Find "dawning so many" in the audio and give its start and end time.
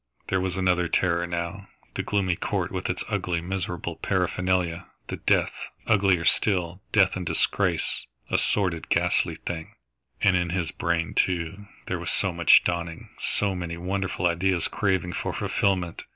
12.63-13.77